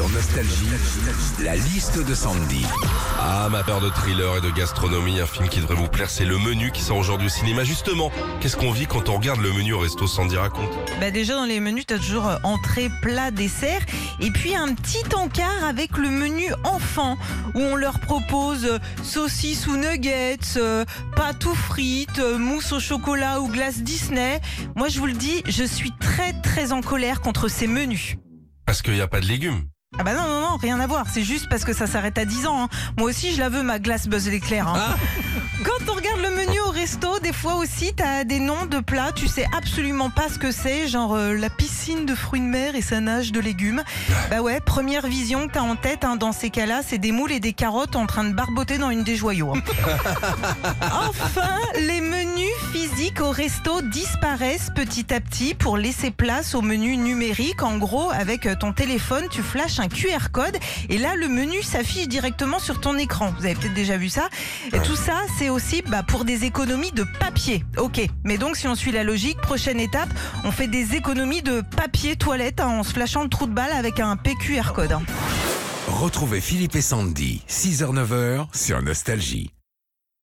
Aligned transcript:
Sur 0.00 0.08
Nostalgie, 0.08 0.64
la 1.40 1.56
liste 1.56 2.02
de 2.02 2.14
Sandy. 2.14 2.64
Ah, 3.18 3.48
ma 3.50 3.62
peur 3.62 3.82
de 3.82 3.90
thriller 3.90 4.38
et 4.38 4.40
de 4.40 4.48
gastronomie, 4.48 5.20
un 5.20 5.26
film 5.26 5.46
qui 5.46 5.60
devrait 5.60 5.74
vous 5.74 5.88
plaire, 5.88 6.08
c'est 6.08 6.24
Le 6.24 6.38
Menu 6.38 6.70
qui 6.70 6.80
sort 6.80 6.96
aujourd'hui 6.96 7.26
au 7.26 7.30
cinéma. 7.30 7.64
Justement, 7.64 8.10
qu'est-ce 8.40 8.56
qu'on 8.56 8.70
vit 8.70 8.86
quand 8.86 9.10
on 9.10 9.18
regarde 9.18 9.42
Le 9.42 9.52
Menu 9.52 9.74
au 9.74 9.78
resto 9.78 10.06
Sandy 10.06 10.38
raconte 10.38 10.70
Bah 11.00 11.10
déjà 11.10 11.34
dans 11.34 11.44
les 11.44 11.60
menus, 11.60 11.84
t'as 11.86 11.98
toujours 11.98 12.26
euh, 12.28 12.38
entrée, 12.44 12.88
plat, 13.02 13.30
dessert, 13.30 13.82
et 14.20 14.30
puis 14.30 14.54
un 14.54 14.72
petit 14.72 15.04
encart 15.14 15.64
avec 15.68 15.98
le 15.98 16.08
menu 16.08 16.46
enfant 16.64 17.18
où 17.54 17.58
on 17.58 17.76
leur 17.76 18.00
propose 18.00 18.64
euh, 18.64 18.78
saucisses 19.02 19.66
ou 19.66 19.76
nuggets, 19.76 20.56
euh, 20.56 20.86
pâtes 21.14 21.44
ou 21.44 21.54
frites, 21.54 22.20
euh, 22.20 22.38
mousse 22.38 22.72
au 22.72 22.80
chocolat 22.80 23.42
ou 23.42 23.48
glace 23.48 23.82
Disney. 23.82 24.40
Moi 24.76 24.88
je 24.88 24.98
vous 24.98 25.06
le 25.06 25.12
dis, 25.12 25.42
je 25.46 25.64
suis 25.64 25.92
très 26.00 26.32
très 26.40 26.72
en 26.72 26.80
colère 26.80 27.20
contre 27.20 27.48
ces 27.48 27.66
menus. 27.66 28.16
Parce 28.64 28.80
qu'il 28.80 28.94
n'y 28.94 29.02
a 29.02 29.08
pas 29.08 29.20
de 29.20 29.26
légumes. 29.26 29.66
Ah 29.98 30.04
bah 30.04 30.14
non, 30.14 30.22
non, 30.22 30.40
non, 30.52 30.56
rien 30.56 30.78
à 30.78 30.86
voir. 30.86 31.06
C'est 31.12 31.24
juste 31.24 31.48
parce 31.50 31.64
que 31.64 31.72
ça 31.72 31.88
s'arrête 31.88 32.16
à 32.16 32.24
10 32.24 32.46
ans. 32.46 32.62
hein. 32.62 32.68
Moi 32.96 33.10
aussi, 33.10 33.34
je 33.34 33.40
la 33.40 33.48
veux, 33.48 33.64
ma 33.64 33.80
glace 33.80 34.06
Buzz 34.06 34.28
l'éclair. 34.28 34.68
hein. 34.68 34.94
Quand 35.64 35.90
on 35.92 35.94
regarde 35.96 36.20
le 36.22 36.30
menu 36.30 36.58
au 36.60 36.70
resto, 36.70 37.18
des 37.18 37.32
fois 37.32 37.56
aussi, 37.56 37.92
t'as 37.94 38.22
des 38.24 38.38
noms 38.38 38.66
de 38.66 38.78
plats, 38.78 39.10
tu 39.12 39.26
sais 39.26 39.46
absolument 39.54 40.08
pas 40.08 40.28
ce 40.32 40.38
que 40.38 40.52
c'est, 40.52 40.86
genre 40.88 41.14
euh, 41.14 41.34
la 41.34 41.50
piscine 41.50 42.06
de 42.06 42.14
fruits 42.14 42.40
de 42.40 42.46
mer 42.46 42.76
et 42.76 42.80
sa 42.82 43.00
nage 43.00 43.30
de 43.32 43.40
légumes. 43.40 43.82
Bah 44.30 44.40
ouais, 44.40 44.60
première 44.60 45.06
vision 45.06 45.48
que 45.48 45.52
t'as 45.54 45.60
en 45.60 45.76
tête 45.76 46.04
hein, 46.04 46.16
dans 46.16 46.32
ces 46.32 46.48
cas-là, 46.50 46.80
c'est 46.86 46.96
des 46.98 47.12
moules 47.12 47.32
et 47.32 47.40
des 47.40 47.52
carottes 47.52 47.94
en 47.96 48.06
train 48.06 48.24
de 48.24 48.32
barboter 48.32 48.78
dans 48.78 48.88
une 48.90 49.02
des 49.02 49.16
joyaux. 49.16 49.52
enfin, 50.82 51.50
les 51.78 52.00
menus 52.00 52.54
physiques 53.30 53.60
au 53.60 53.72
resto 53.76 53.82
disparaissent 53.82 54.70
petit 54.74 55.12
à 55.14 55.20
petit 55.20 55.54
pour 55.54 55.76
laisser 55.76 56.10
place 56.10 56.54
au 56.54 56.62
menu 56.62 56.96
numérique. 56.96 57.62
En 57.62 57.78
gros, 57.78 58.10
avec 58.10 58.48
ton 58.58 58.72
téléphone, 58.72 59.24
tu 59.30 59.42
flashes 59.42 59.78
un 59.78 59.88
QR 59.88 60.30
code 60.32 60.56
et 60.88 60.98
là, 60.98 61.14
le 61.16 61.28
menu 61.28 61.62
s'affiche 61.62 62.08
directement 62.08 62.58
sur 62.58 62.80
ton 62.80 62.96
écran. 62.98 63.32
Vous 63.38 63.44
avez 63.46 63.54
peut-être 63.54 63.74
déjà 63.74 63.96
vu 63.96 64.08
ça. 64.08 64.28
Et 64.72 64.80
tout 64.80 64.96
ça, 64.96 65.14
c'est 65.38 65.48
aussi 65.48 65.82
bah, 65.82 66.02
pour 66.02 66.24
des 66.24 66.44
économies 66.44 66.92
de 66.92 67.04
papier. 67.18 67.64
Ok, 67.76 68.00
mais 68.24 68.38
donc 68.38 68.56
si 68.56 68.66
on 68.66 68.74
suit 68.74 68.92
la 68.92 69.04
logique, 69.04 69.40
prochaine 69.40 69.80
étape, 69.80 70.10
on 70.44 70.50
fait 70.50 70.68
des 70.68 70.94
économies 70.96 71.42
de 71.42 71.60
papier 71.60 72.16
toilette 72.16 72.60
hein, 72.60 72.68
en 72.68 72.82
se 72.82 72.92
flashant 72.92 73.22
le 73.22 73.28
trou 73.28 73.46
de 73.46 73.52
balle 73.52 73.72
avec 73.72 74.00
un 74.00 74.16
PQR 74.16 74.72
code. 74.74 74.92
hein. 74.92 75.02
Retrouvez 75.86 76.40
Philippe 76.40 76.76
et 76.76 76.82
Sandy, 76.82 77.42
6h-9h 77.48 78.46
sur 78.54 78.82
Nostalgie. 78.82 79.50